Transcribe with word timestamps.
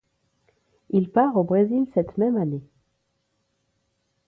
Il 0.89 1.11
part 1.11 1.37
au 1.37 1.43
Brésil 1.43 1.85
cette 1.93 2.17
même 2.17 2.35
année. 2.35 2.63